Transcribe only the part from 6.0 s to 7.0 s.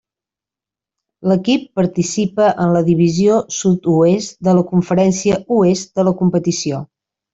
de la competició.